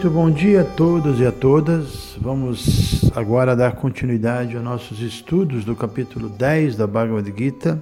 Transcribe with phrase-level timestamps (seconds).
[0.00, 2.16] Muito bom dia a todos e a todas.
[2.18, 7.78] Vamos agora dar continuidade aos nossos estudos do capítulo 10 da Bhagavad Gita.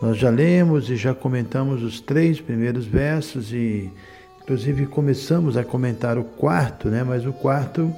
[0.00, 3.90] Nós já lemos e já comentamos os três primeiros versos e
[4.40, 7.02] inclusive começamos a comentar o quarto, né?
[7.02, 7.92] Mas o quarto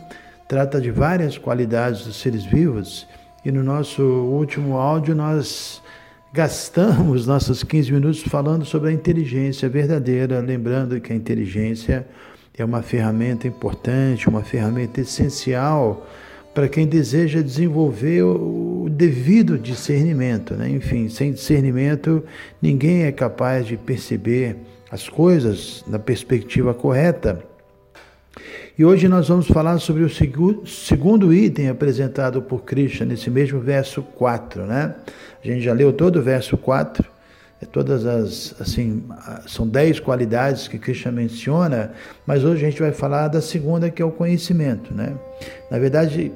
[0.49, 3.07] trata de várias qualidades dos seres vivos
[3.45, 5.83] e no nosso último áudio nós
[6.33, 12.07] gastamos nossos 15 minutos falando sobre a inteligência verdadeira, lembrando que a inteligência
[12.65, 16.07] uma ferramenta importante, uma ferramenta essencial
[16.55, 20.55] para quem deseja desenvolver o devido discernimento.
[20.55, 20.71] Né?
[20.71, 22.25] Enfim, sem discernimento,
[22.63, 24.57] ninguém é capaz de perceber
[24.91, 27.45] as coisas na perspectiva correta.
[28.79, 34.03] E hoje nós vamos falar sobre o segundo item apresentado por Krishna nesse mesmo verso
[34.03, 34.95] 4, né?
[35.43, 37.16] A gente já leu todo o verso 4 é
[37.65, 39.05] todas as, assim,
[39.47, 41.93] são dez qualidades que Krishna menciona,
[42.27, 45.15] mas hoje a gente vai falar da segunda, que é o conhecimento, né?
[45.71, 46.33] Na verdade,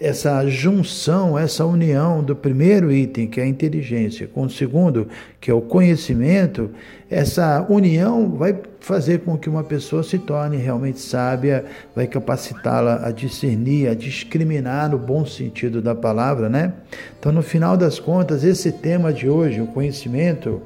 [0.00, 5.08] essa junção, essa união do primeiro item, que é a inteligência, com o segundo,
[5.40, 6.70] que é o conhecimento,
[7.10, 11.64] essa união vai fazer com que uma pessoa se torne realmente sábia,
[11.96, 16.74] vai capacitá-la a discernir, a discriminar no bom sentido da palavra, né?
[17.18, 20.62] Então, no final das contas, esse tema de hoje, o conhecimento,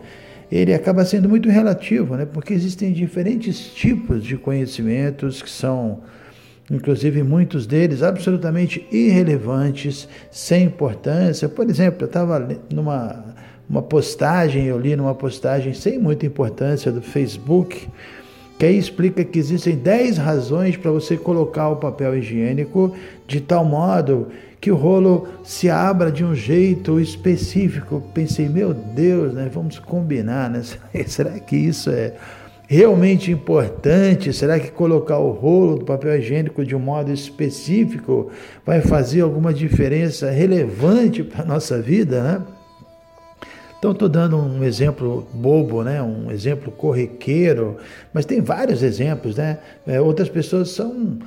[0.50, 2.26] ele acaba sendo muito relativo, né?
[2.26, 6.00] Porque existem diferentes tipos de conhecimentos que são
[6.70, 11.48] inclusive muitos deles absolutamente irrelevantes, sem importância.
[11.48, 13.32] Por exemplo, eu estava numa
[13.68, 17.88] uma postagem, eu li numa postagem sem muita importância do Facebook,
[18.58, 22.94] que aí explica que existem 10 razões para você colocar o papel higiênico
[23.26, 24.28] de tal modo
[24.60, 28.02] que o rolo se abra de um jeito específico.
[28.12, 29.50] Pensei, meu Deus, né?
[29.52, 30.62] Vamos combinar, né?
[31.06, 32.14] Será que isso é
[32.68, 34.32] realmente importante?
[34.32, 38.30] Será que colocar o rolo do papel higiênico de um modo específico
[38.64, 42.42] vai fazer alguma diferença relevante para a nossa vida, né?
[43.82, 46.00] Então, estou dando um exemplo bobo, né?
[46.00, 47.78] um exemplo corriqueiro,
[48.14, 49.34] mas tem vários exemplos.
[49.34, 49.58] Né?
[49.84, 51.18] É, outras pessoas são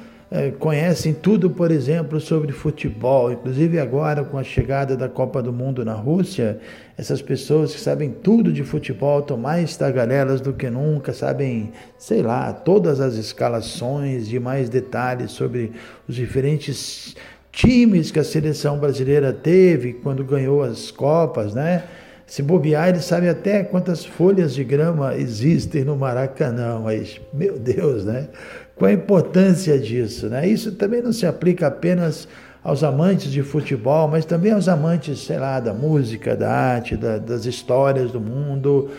[0.59, 3.31] conhecem tudo, por exemplo, sobre futebol.
[3.31, 6.59] Inclusive agora, com a chegada da Copa do Mundo na Rússia,
[6.97, 12.21] essas pessoas que sabem tudo de futebol estão mais tagarelas do que nunca, sabem, sei
[12.21, 15.71] lá, todas as escalações e mais detalhes sobre
[16.07, 17.15] os diferentes
[17.51, 21.83] times que a seleção brasileira teve quando ganhou as Copas, né?
[22.27, 28.03] Se bobear, ele sabe até quantas folhas de grama existem no Maracanã, mas, meu Deus,
[28.03, 28.27] né?
[28.75, 30.47] Qual a importância disso, né?
[30.47, 32.27] Isso também não se aplica apenas
[32.63, 37.19] aos amantes de futebol, mas também aos amantes, sei lá, da música, da arte, da,
[37.19, 38.89] das histórias do mundo,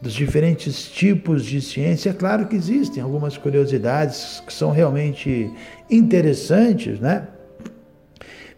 [0.00, 2.10] dos diferentes tipos de ciência.
[2.10, 5.50] É claro que existem algumas curiosidades que são realmente
[5.90, 7.26] interessantes, né?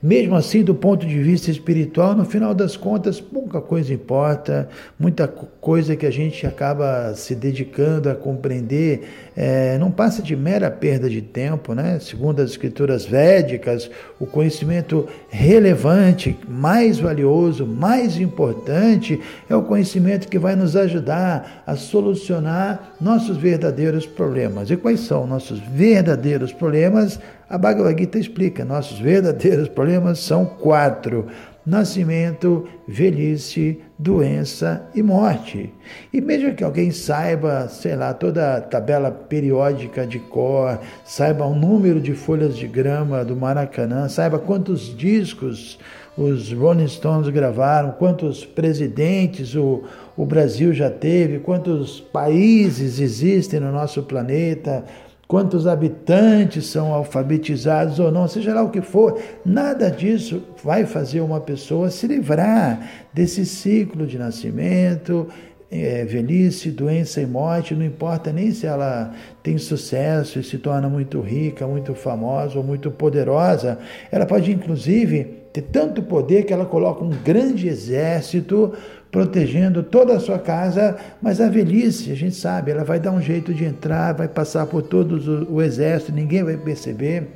[0.01, 5.27] Mesmo assim, do ponto de vista espiritual, no final das contas, pouca coisa importa, muita
[5.27, 11.11] coisa que a gente acaba se dedicando a compreender é, não passa de mera perda
[11.11, 11.99] de tempo, né?
[12.01, 19.21] Segundo as escrituras védicas, o conhecimento relevante, mais valioso, mais importante
[19.51, 24.71] é o conhecimento que vai nos ajudar a solucionar nossos verdadeiros problemas.
[24.71, 27.19] E quais são nossos verdadeiros problemas?
[27.49, 31.27] A Bhagavad Gita explica: nossos verdadeiros problemas são quatro:
[31.65, 35.73] nascimento, velhice, doença e morte.
[36.13, 41.55] E mesmo que alguém saiba, sei lá, toda a tabela periódica de cor, saiba o
[41.55, 45.79] número de folhas de grama do Maracanã, saiba quantos discos
[46.19, 49.85] os Rolling Stones gravaram, quantos presidentes o,
[50.17, 54.85] o Brasil já teve, quantos países existem no nosso planeta,
[55.29, 61.21] quantos habitantes são alfabetizados ou não, seja lá o que for, nada disso vai fazer
[61.21, 62.81] uma pessoa se livrar
[63.13, 65.29] desse ciclo de nascimento,
[65.71, 70.89] é, velhice, doença e morte, não importa nem se ela tem sucesso e se torna
[70.89, 73.79] muito rica, muito famosa ou muito poderosa,
[74.11, 78.73] ela pode inclusive tanto poder que ela coloca um grande exército
[79.11, 83.23] protegendo toda a sua casa, mas a velhice, a gente sabe, ela vai dar um
[83.23, 87.27] jeito de entrar, vai passar por todo o exército, ninguém vai perceber.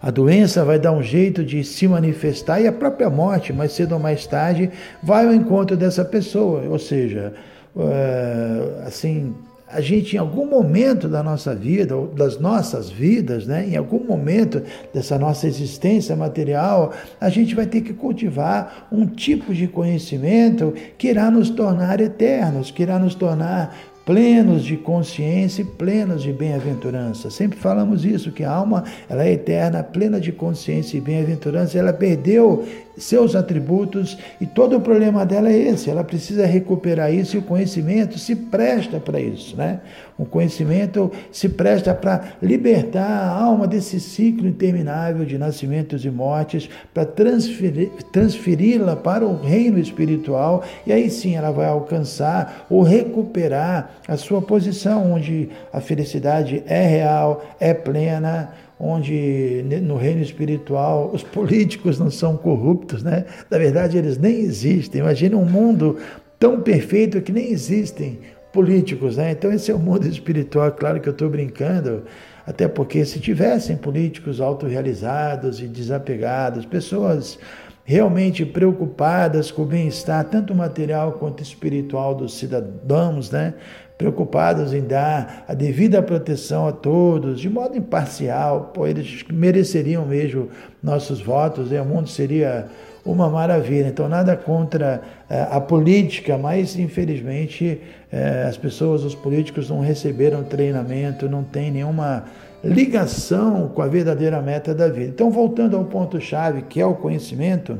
[0.00, 3.92] A doença vai dar um jeito de se manifestar e a própria morte, mais cedo
[3.92, 4.70] ou mais tarde,
[5.02, 6.62] vai ao encontro dessa pessoa.
[6.68, 7.32] Ou seja,
[7.76, 9.34] eh, assim,
[9.68, 14.04] a gente em algum momento da nossa vida, ou das nossas vidas, né, em algum
[14.04, 14.62] momento
[14.94, 21.08] dessa nossa existência material, a gente vai ter que cultivar um tipo de conhecimento que
[21.08, 27.28] irá nos tornar eternos, que irá nos tornar plenos de consciência e plenos de bem-aventurança.
[27.28, 31.76] Sempre falamos isso, que a alma ela é eterna, plena de consciência e bem-aventurança.
[31.76, 32.64] Ela perdeu
[32.96, 35.90] seus atributos e todo o problema dela é esse.
[35.90, 39.80] Ela precisa recuperar isso e o conhecimento se presta para isso, né?
[40.18, 46.70] O conhecimento se presta para libertar a alma desse ciclo interminável de nascimentos e mortes,
[46.94, 54.16] para transferi-la para o reino espiritual e aí sim ela vai alcançar ou recuperar a
[54.16, 61.98] sua posição onde a felicidade é real, é plena onde no reino espiritual os políticos
[61.98, 63.24] não são corruptos, né?
[63.50, 65.00] Na verdade, eles nem existem.
[65.00, 65.96] Imagina um mundo
[66.38, 68.18] tão perfeito que nem existem
[68.52, 69.32] políticos, né?
[69.32, 72.04] Então esse é o mundo espiritual, claro que eu estou brincando,
[72.46, 77.38] até porque se tivessem políticos autorrealizados e desapegados, pessoas
[77.84, 83.54] realmente preocupadas com o bem-estar, tanto material quanto espiritual dos cidadãos, né?
[83.98, 90.48] Preocupados em dar a devida proteção a todos, de modo imparcial, pois eles mereceriam mesmo
[90.82, 92.66] nossos votos, o mundo seria
[93.04, 93.86] uma maravilha.
[93.86, 95.00] Então, nada contra
[95.30, 97.80] eh, a política, mas infelizmente
[98.12, 102.24] eh, as pessoas, os políticos não receberam treinamento, não tem nenhuma
[102.62, 105.10] ligação com a verdadeira meta da vida.
[105.10, 107.78] Então, voltando ao ponto-chave, que é o conhecimento.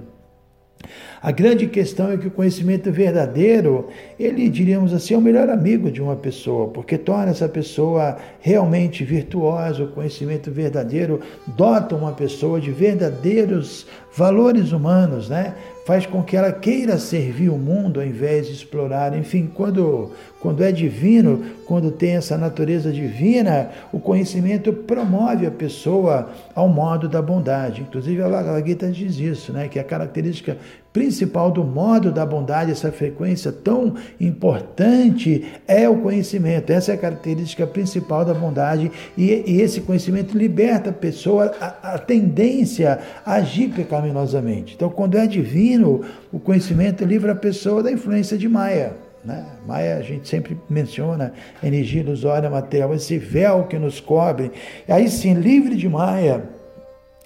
[1.22, 3.88] A grande questão é que o conhecimento verdadeiro,
[4.18, 9.04] ele, diríamos assim, é o melhor amigo de uma pessoa, porque torna essa pessoa realmente
[9.04, 9.84] virtuosa.
[9.84, 15.54] O conhecimento verdadeiro dota uma pessoa de verdadeiros valores humanos, né?
[15.86, 19.16] Faz com que ela queira servir o mundo ao invés de explorar.
[19.16, 20.10] Enfim, quando,
[20.40, 27.08] quando é divino, quando tem essa natureza divina, o conhecimento promove a pessoa ao modo
[27.08, 27.82] da bondade.
[27.82, 29.68] Inclusive, a Bhagavad diz isso, né?
[29.68, 30.58] que a característica
[30.96, 36.72] principal do modo da bondade, essa frequência tão importante, é o conhecimento.
[36.72, 41.96] Essa é a característica principal da bondade, e, e esse conhecimento liberta a pessoa a,
[41.96, 44.74] a tendência a agir pecaminosamente.
[44.74, 46.00] Então, quando é divino,
[46.32, 48.94] o conhecimento livra a pessoa da influência de Maia.
[49.22, 49.44] Né?
[49.66, 54.50] Maia, a gente sempre menciona energia ilusória material, esse véu que nos cobre.
[54.88, 56.55] Aí sim, livre de Maia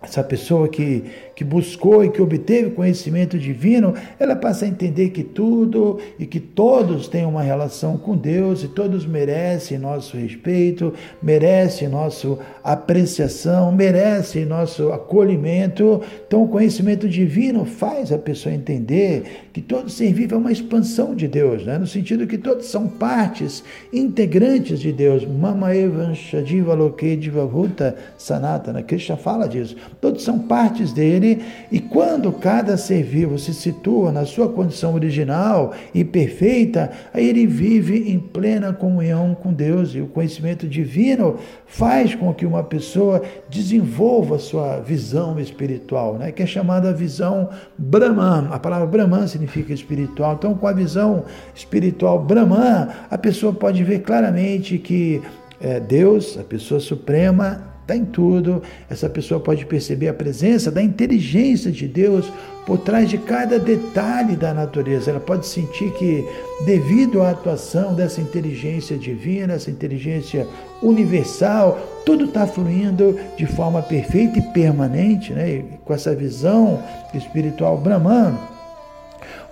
[0.03, 1.05] essa pessoa que,
[1.37, 6.41] que buscou e que obteve conhecimento divino, ela passa a entender que tudo e que
[6.41, 14.47] todos têm uma relação com Deus e todos merecem nosso respeito, merecem nossa apreciação, merecem
[14.47, 16.01] nosso acolhimento.
[16.27, 21.15] Então, o conhecimento divino faz a pessoa entender que todo ser vivo é uma expansão
[21.15, 21.77] de Deus, né?
[21.77, 23.63] no sentido que todos são partes
[23.93, 25.27] integrantes de Deus.
[25.27, 28.83] Mama Evanshadiva Lokediva Bhuta Sanatana.
[28.83, 34.25] Krishna fala disso todos são partes dele, e quando cada ser vivo se situa na
[34.25, 40.07] sua condição original e perfeita, aí ele vive em plena comunhão com Deus, e o
[40.07, 46.33] conhecimento divino faz com que uma pessoa desenvolva sua visão espiritual, né?
[46.33, 48.49] que é chamada visão Brahman.
[48.51, 50.35] A palavra Brahman significa espiritual.
[50.35, 55.23] Então, com a visão espiritual Brahman, a pessoa pode ver claramente que
[55.61, 58.63] é, Deus, a pessoa suprema, está em tudo.
[58.89, 62.33] Essa pessoa pode perceber a presença da inteligência de Deus
[62.65, 65.11] por trás de cada detalhe da natureza.
[65.11, 66.25] Ela pode sentir que,
[66.65, 70.47] devido à atuação dessa inteligência divina, essa inteligência
[70.81, 75.51] universal, tudo está fluindo de forma perfeita e permanente, né?
[75.51, 76.83] E com essa visão
[77.13, 78.39] espiritual Brahman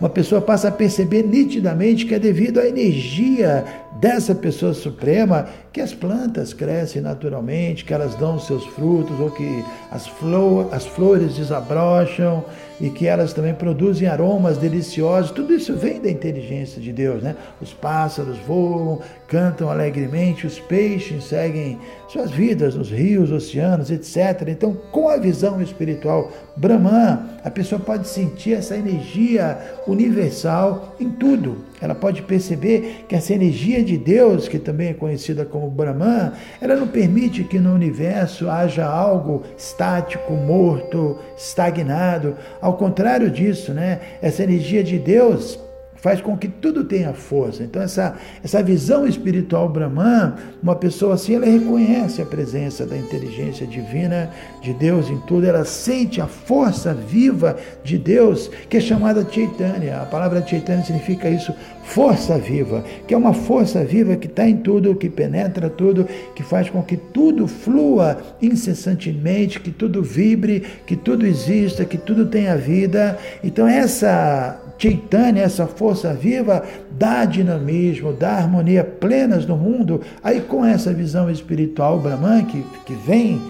[0.00, 5.80] uma pessoa passa a perceber nitidamente que é devido à energia dessa pessoa suprema que
[5.80, 11.34] as plantas crescem naturalmente, que elas dão seus frutos, ou que as, flor, as flores
[11.34, 12.44] desabrocham
[12.80, 15.30] e que elas também produzem aromas deliciosos.
[15.30, 17.34] Tudo isso vem da inteligência de Deus, né?
[17.60, 21.78] Os pássaros voam, cantam alegremente, os peixes seguem
[22.08, 24.48] suas vidas nos rios, oceanos, etc.
[24.48, 31.67] Então, com a visão espiritual Brahman, a pessoa pode sentir essa energia universal em tudo
[31.80, 36.74] ela pode perceber que essa energia de Deus, que também é conhecida como Brahman, ela
[36.74, 42.36] não permite que no universo haja algo estático, morto, estagnado.
[42.60, 44.00] Ao contrário disso, né?
[44.20, 45.58] Essa energia de Deus
[46.00, 47.62] faz com que tudo tenha força.
[47.62, 53.66] Então, essa, essa visão espiritual Brahman, uma pessoa assim, ela reconhece a presença da inteligência
[53.66, 54.30] divina
[54.62, 60.02] de Deus em tudo, ela sente a força viva de Deus, que é chamada Chaitanya.
[60.02, 61.52] A palavra Chaitanya significa isso,
[61.82, 66.42] força viva, que é uma força viva que está em tudo, que penetra tudo, que
[66.42, 72.56] faz com que tudo flua incessantemente, que tudo vibre, que tudo exista, que tudo tenha
[72.56, 73.18] vida.
[73.42, 80.00] Então, essa Chaitanya, essa força viva, dá dinamismo, dá harmonia plenas no mundo.
[80.22, 83.42] Aí, com essa visão espiritual Brahman, que, que vem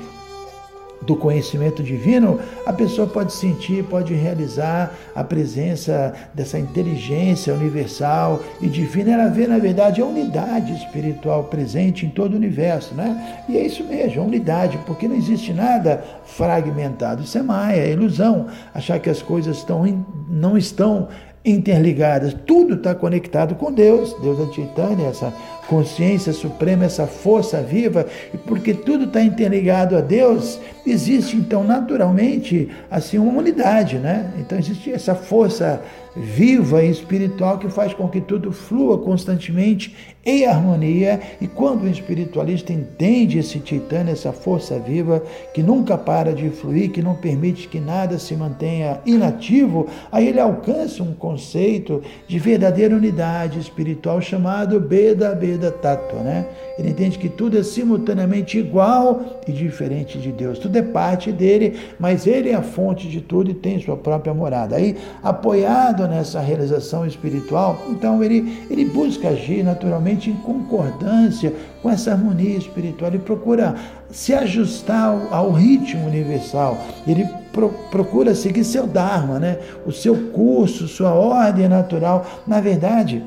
[1.08, 8.68] do conhecimento divino, a pessoa pode sentir, pode realizar a presença dessa inteligência universal e
[8.68, 9.12] divina.
[9.12, 13.42] Ela vê, na verdade, a unidade espiritual presente em todo o universo, né?
[13.48, 17.22] E é isso mesmo, a unidade, porque não existe nada fragmentado.
[17.22, 21.08] Isso é maia, é ilusão, achar que as coisas estão, não estão
[21.42, 22.34] interligadas.
[22.46, 24.14] Tudo está conectado com Deus.
[24.20, 25.32] Deus é Chaitanya, essa
[25.68, 28.06] consciência suprema, essa força viva.
[28.32, 34.32] E porque tudo está interligado a Deus, existe então naturalmente assim uma unidade, né?
[34.38, 35.80] Então existe essa força
[36.16, 39.94] viva e espiritual que faz com que tudo flua constantemente
[40.24, 41.20] em harmonia.
[41.40, 45.22] E quando o espiritualista entende esse titânio, essa força viva
[45.54, 50.40] que nunca para de fluir, que não permite que nada se mantenha inativo, aí ele
[50.40, 56.46] alcança um conceito de verdadeira unidade espiritual chamado Beda Beda Tattva, né?
[56.78, 60.58] Ele entende que tudo é simultaneamente igual e diferente de Deus.
[60.58, 64.32] Tudo é parte dele, mas ele é a fonte de tudo e tem sua própria
[64.32, 64.76] morada.
[64.76, 72.12] Aí, apoiado nessa realização espiritual, então ele, ele busca agir naturalmente em concordância com essa
[72.12, 73.10] harmonia espiritual.
[73.10, 73.74] Ele procura
[74.10, 76.78] se ajustar ao, ritmo universal.
[77.06, 79.58] Ele pro, procura seguir seu Dharma, né?
[79.86, 82.24] o seu curso, sua ordem natural.
[82.46, 83.22] Na verdade,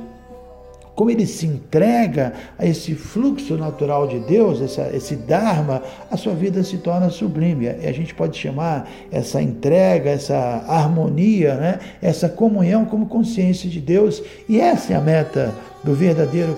[0.96, 6.34] como ele se entrega a esse fluxo natural de Deus, essa, esse Dharma, a sua
[6.34, 7.66] vida se torna sublime.
[7.66, 11.80] E a gente pode chamar essa entrega, essa harmonia, né?
[12.02, 14.22] essa comunhão como consciência de Deus.
[14.48, 16.56] E essa é a meta do verdadeiro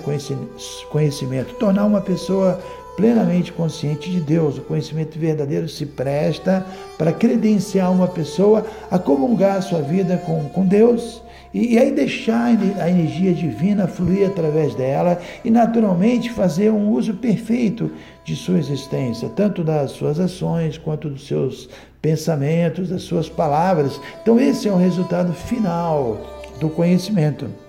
[0.89, 2.59] conhecimento tornar uma pessoa
[2.97, 4.57] plenamente consciente de Deus.
[4.57, 6.65] O conhecimento verdadeiro se presta
[6.97, 11.22] para credenciar uma pessoa a comungar a sua vida com, com Deus
[11.53, 17.13] e, e aí deixar a energia divina fluir através dela e naturalmente fazer um uso
[17.15, 17.91] perfeito
[18.25, 21.69] de sua existência, tanto das suas ações quanto dos seus
[22.01, 23.99] pensamentos, das suas palavras.
[24.21, 26.19] Então esse é o resultado final
[26.59, 27.62] do conhecimento.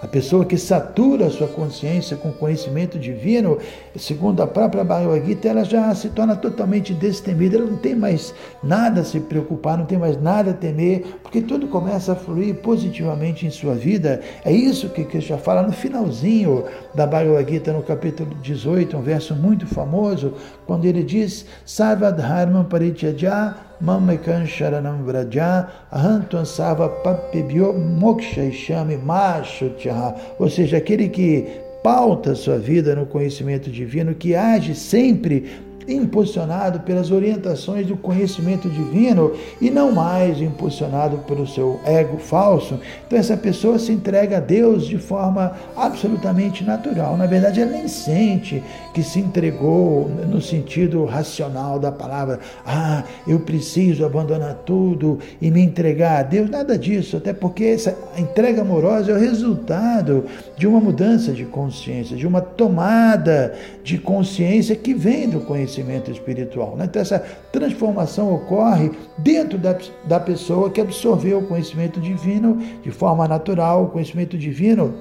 [0.00, 3.58] A pessoa que satura a sua consciência com conhecimento divino,
[3.96, 8.32] segundo a própria Bhagavad Gita, ela já se torna totalmente destemida, ela não tem mais
[8.62, 12.54] nada a se preocupar, não tem mais nada a temer, porque tudo começa a fluir
[12.56, 14.20] positivamente em sua vida.
[14.44, 16.64] É isso que Krishna fala no finalzinho
[16.94, 23.67] da Bhagavad Gita, no capítulo 18, um verso muito famoso, quando ele diz: Sarvadharman Parityajya
[23.82, 30.14] Mamakan Sharanam Vraja Ahantuan Sava Papibyo Moksha Shami Mashutyaha.
[30.38, 31.46] Ou seja, aquele que
[31.82, 35.44] pauta sua vida no conhecimento divino, que age sempre
[35.88, 42.78] impulsionado pelas orientações do conhecimento divino e não mais impulsionado pelo seu ego falso.
[43.06, 47.16] Então essa pessoa se entrega a Deus de forma absolutamente natural.
[47.16, 52.38] Na verdade, ela nem sente que se entregou no sentido racional da palavra.
[52.66, 56.50] Ah, eu preciso abandonar tudo e me entregar a Deus.
[56.50, 60.26] Nada disso, até porque essa entrega amorosa é o resultado
[60.56, 65.77] de uma mudança de consciência, de uma tomada de consciência que vem do conhecimento
[66.10, 66.76] espiritual.
[66.76, 66.84] Né?
[66.84, 67.18] Então, essa
[67.52, 73.88] transformação ocorre dentro da, da pessoa que absorveu o conhecimento divino de forma natural, o
[73.88, 74.94] conhecimento divino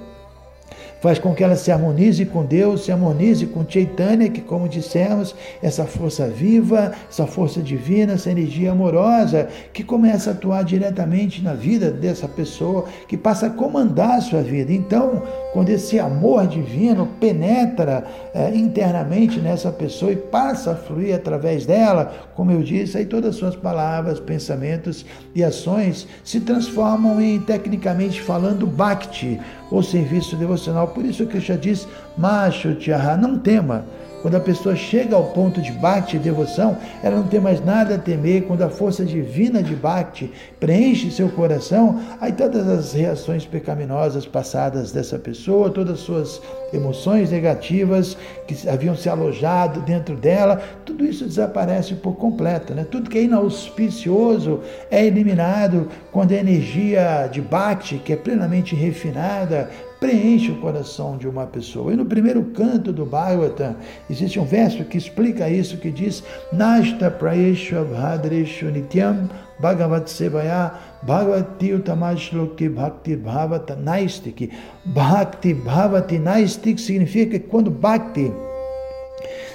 [1.01, 5.35] faz com que ela se harmonize com Deus, se harmonize com Chaitanya, que, como dissemos,
[5.61, 11.53] essa força viva, essa força divina, essa energia amorosa, que começa a atuar diretamente na
[11.53, 14.71] vida dessa pessoa, que passa a comandar a sua vida.
[14.71, 15.23] Então,
[15.53, 22.13] quando esse amor divino penetra é, internamente nessa pessoa e passa a fluir através dela,
[22.35, 28.21] como eu disse, aí todas as suas palavras, pensamentos e ações se transformam em, tecnicamente
[28.21, 29.39] falando, bhakti,
[29.69, 30.87] ou serviço devocional.
[30.89, 33.85] Por isso que já diz, macho tiaha, não tema,
[34.21, 37.97] Quando a pessoa chega ao ponto de Bhakti, devoção, ela não tem mais nada a
[37.97, 38.43] temer.
[38.43, 44.91] Quando a força divina de Bhakti preenche seu coração, aí todas as reações pecaminosas passadas
[44.91, 46.41] dessa pessoa, todas as suas
[46.73, 52.73] emoções negativas que haviam se alojado dentro dela, tudo isso desaparece por completo.
[52.73, 52.85] Né?
[52.89, 59.69] Tudo que é inauspicioso é eliminado quando a energia de Bhakti, que é plenamente refinada,
[59.99, 61.93] preenche o coração de uma pessoa.
[61.93, 63.75] E no primeiro canto do Bhagavatam
[64.09, 70.71] existe um verso que explica isso, que diz Nashta Prayesha Bhadreshu Nityam Bhagavat Sevaya
[71.03, 74.51] Bhagavati Utamashloki Bhakti Bhavata Naistik.
[74.85, 78.31] Bhakti Bhavati Naistik significa que quando Bhakti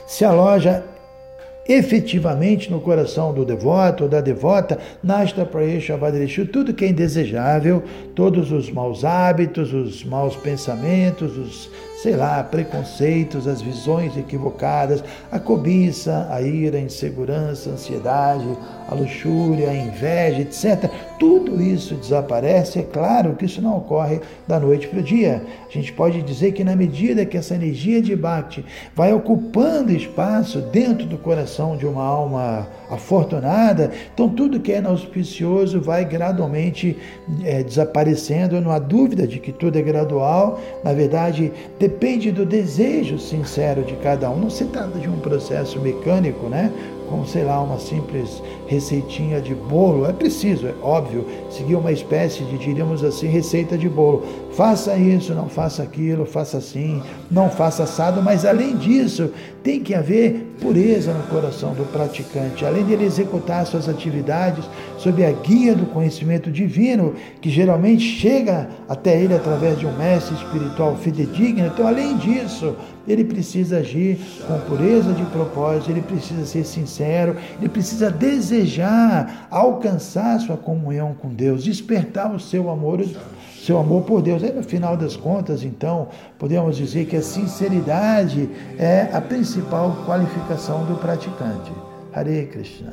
[0.06, 0.91] se aloja
[1.68, 7.82] efetivamente no coração do devoto ou da devota, Nasta Prayesha Vadreshu, tudo que é indesejável,
[8.14, 11.70] todos os maus hábitos, os maus pensamentos, os
[12.02, 18.44] sei lá, preconceitos, as visões equivocadas, a cobiça, a ira, a insegurança, a ansiedade,
[18.88, 20.90] a luxúria, a inveja, etc.
[21.16, 22.80] Tudo isso desaparece.
[22.80, 25.42] É claro que isso não ocorre da noite para o dia.
[25.68, 28.64] A gente pode dizer que na medida que essa energia de Bhakti
[28.96, 35.80] vai ocupando espaço dentro do coração de uma alma afortunada, então tudo que é inauspicioso
[35.80, 36.98] vai gradualmente
[37.44, 38.60] é, desaparecendo.
[38.60, 40.60] Não há dúvida de que tudo é gradual.
[40.82, 41.52] Na verdade,
[42.32, 44.38] do desejo sincero de cada um.
[44.38, 46.72] Não se trata de um processo mecânico, né?
[47.08, 48.42] Como, sei lá, uma simples
[48.72, 50.06] receitinha de bolo.
[50.06, 54.24] É preciso, é óbvio, seguir uma espécie de, diríamos assim, receita de bolo.
[54.52, 59.30] Faça isso, não faça aquilo, faça assim, não faça assado, mas além disso,
[59.62, 62.64] tem que haver pureza no coração do praticante.
[62.64, 64.64] Além de ele executar suas atividades
[64.98, 70.34] sob a guia do conhecimento divino, que geralmente chega até ele através de um mestre
[70.34, 71.66] espiritual fidedigno.
[71.66, 72.74] Então, além disso,
[73.06, 78.61] ele precisa agir com pureza de propósito, ele precisa ser sincero, ele precisa desejar
[79.50, 83.04] alcançar sua comunhão com Deus, despertar o seu amor,
[83.64, 84.42] seu amor por Deus.
[84.42, 90.84] Aí no final das contas, então, podemos dizer que a sinceridade é a principal qualificação
[90.84, 91.72] do praticante.
[92.14, 92.92] Hare Krishna.